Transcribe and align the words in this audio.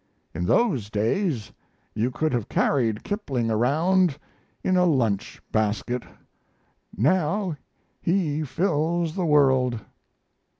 In 0.33 0.45
those 0.45 0.89
days 0.89 1.51
you 1.93 2.09
could 2.09 2.33
have 2.33 2.49
carried 2.49 3.03
Kipling 3.03 3.51
around 3.51 4.17
in 4.63 4.75
a 4.75 4.83
lunch 4.87 5.39
basket; 5.51 6.01
now 6.97 7.55
he 8.01 8.41
fills 8.41 9.13
the 9.13 9.27
world. 9.27 9.79